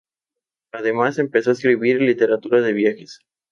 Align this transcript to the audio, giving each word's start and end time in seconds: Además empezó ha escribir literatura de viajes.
Además 0.73 1.19
empezó 1.19 1.51
ha 1.51 1.53
escribir 1.53 2.01
literatura 2.01 2.59
de 2.61 2.73
viajes. 2.73 3.19